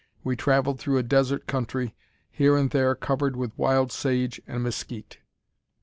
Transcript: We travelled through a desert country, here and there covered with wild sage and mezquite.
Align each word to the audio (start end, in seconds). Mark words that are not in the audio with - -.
We 0.23 0.35
travelled 0.35 0.79
through 0.79 0.97
a 0.97 1.03
desert 1.03 1.45
country, 1.45 1.93
here 2.31 2.57
and 2.57 2.71
there 2.71 2.95
covered 2.95 3.35
with 3.35 3.55
wild 3.55 3.91
sage 3.91 4.41
and 4.47 4.63
mezquite. 4.63 5.19